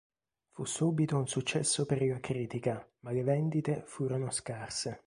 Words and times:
Fu 0.49 0.65
subito 0.65 1.15
un 1.15 1.27
successo 1.27 1.85
per 1.85 2.01
la 2.03 2.19
critica 2.19 2.83
ma 3.01 3.11
le 3.11 3.21
vendite 3.21 3.83
furono 3.85 4.31
scarse. 4.31 4.99